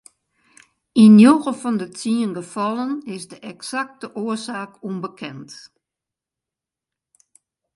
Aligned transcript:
Yn 1.03 1.13
njoggen 1.17 1.59
fan 1.61 1.75
de 1.81 1.87
tsien 1.97 2.31
gefallen 2.39 2.93
is 3.15 3.23
de 3.31 3.37
eksakte 3.51 4.07
oarsaak 4.21 4.73
ûnbekend. 4.87 5.49